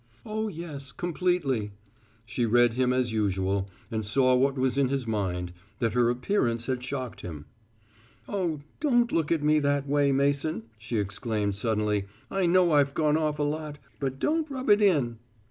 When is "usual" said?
3.13-3.69